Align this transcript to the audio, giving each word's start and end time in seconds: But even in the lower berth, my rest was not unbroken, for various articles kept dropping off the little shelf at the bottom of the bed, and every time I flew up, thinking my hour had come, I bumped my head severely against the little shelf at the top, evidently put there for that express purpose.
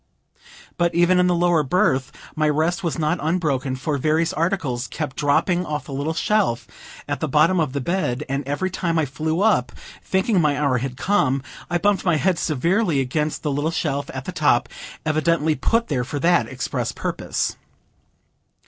But 0.79 0.95
even 0.95 1.19
in 1.19 1.27
the 1.27 1.35
lower 1.35 1.61
berth, 1.61 2.11
my 2.35 2.49
rest 2.49 2.83
was 2.83 2.97
not 2.97 3.19
unbroken, 3.21 3.75
for 3.75 3.99
various 3.99 4.33
articles 4.33 4.87
kept 4.87 5.15
dropping 5.15 5.63
off 5.63 5.85
the 5.85 5.93
little 5.93 6.15
shelf 6.15 6.65
at 7.07 7.19
the 7.19 7.27
bottom 7.27 7.59
of 7.59 7.73
the 7.73 7.81
bed, 7.81 8.23
and 8.27 8.43
every 8.47 8.71
time 8.71 8.97
I 8.97 9.05
flew 9.05 9.41
up, 9.41 9.71
thinking 10.03 10.41
my 10.41 10.57
hour 10.59 10.79
had 10.79 10.97
come, 10.97 11.43
I 11.69 11.77
bumped 11.77 12.03
my 12.03 12.15
head 12.15 12.39
severely 12.39 12.99
against 12.99 13.43
the 13.43 13.51
little 13.51 13.69
shelf 13.69 14.09
at 14.11 14.25
the 14.25 14.31
top, 14.31 14.69
evidently 15.05 15.53
put 15.53 15.87
there 15.87 16.03
for 16.03 16.17
that 16.17 16.47
express 16.47 16.91
purpose. 16.91 17.55